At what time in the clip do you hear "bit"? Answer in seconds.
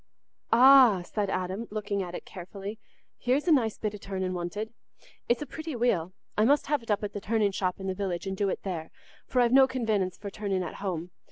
3.77-3.93